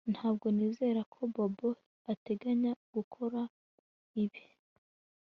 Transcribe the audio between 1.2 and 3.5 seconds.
Bobo ateganya gukora